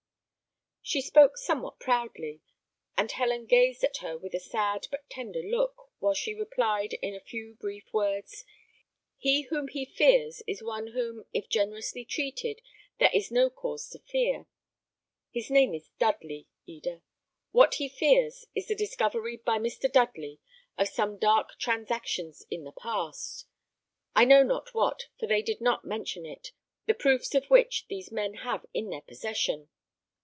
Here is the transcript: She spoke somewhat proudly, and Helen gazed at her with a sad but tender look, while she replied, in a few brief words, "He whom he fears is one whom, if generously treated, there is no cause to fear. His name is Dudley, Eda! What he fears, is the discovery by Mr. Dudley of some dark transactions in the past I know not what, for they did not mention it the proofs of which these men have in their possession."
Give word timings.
She 0.83 0.99
spoke 1.01 1.37
somewhat 1.37 1.79
proudly, 1.79 2.41
and 2.97 3.09
Helen 3.09 3.45
gazed 3.45 3.81
at 3.81 3.97
her 3.97 4.17
with 4.17 4.33
a 4.33 4.41
sad 4.41 4.87
but 4.91 5.09
tender 5.09 5.41
look, 5.41 5.89
while 5.99 6.15
she 6.15 6.33
replied, 6.33 6.93
in 7.01 7.15
a 7.15 7.19
few 7.21 7.53
brief 7.55 7.93
words, 7.93 8.43
"He 9.17 9.43
whom 9.43 9.69
he 9.69 9.85
fears 9.85 10.41
is 10.47 10.61
one 10.61 10.87
whom, 10.87 11.23
if 11.31 11.47
generously 11.47 12.03
treated, 12.03 12.61
there 12.99 13.11
is 13.13 13.31
no 13.31 13.49
cause 13.49 13.87
to 13.91 13.99
fear. 13.99 14.47
His 15.31 15.49
name 15.49 15.73
is 15.73 15.91
Dudley, 15.97 16.49
Eda! 16.65 17.01
What 17.51 17.75
he 17.75 17.87
fears, 17.87 18.47
is 18.53 18.67
the 18.67 18.75
discovery 18.75 19.37
by 19.37 19.59
Mr. 19.59 19.89
Dudley 19.89 20.41
of 20.77 20.89
some 20.89 21.17
dark 21.17 21.57
transactions 21.57 22.43
in 22.51 22.65
the 22.65 22.73
past 22.73 23.47
I 24.13 24.25
know 24.25 24.43
not 24.43 24.73
what, 24.73 25.03
for 25.17 25.25
they 25.27 25.41
did 25.43 25.61
not 25.61 25.85
mention 25.85 26.25
it 26.25 26.51
the 26.85 26.95
proofs 26.95 27.33
of 27.33 27.45
which 27.49 27.85
these 27.87 28.11
men 28.11 28.33
have 28.33 28.65
in 28.73 28.89
their 28.89 28.99
possession." 29.01 29.69